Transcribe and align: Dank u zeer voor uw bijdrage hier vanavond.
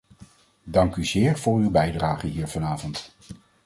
Dank 0.63 0.95
u 0.95 1.05
zeer 1.05 1.37
voor 1.39 1.59
uw 1.59 1.71
bijdrage 1.71 2.27
hier 2.27 2.47
vanavond. 2.47 3.13